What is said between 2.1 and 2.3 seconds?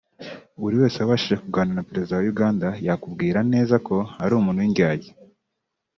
wa